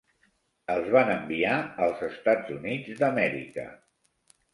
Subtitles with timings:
[0.75, 1.57] Els van enviar
[1.87, 3.67] als Estat Units d'Amèrica.